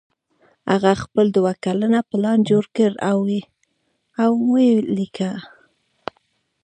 [0.71, 2.91] هغه خپل دوه کلن پلان جوړ کړ
[4.25, 5.31] او ویې لیکه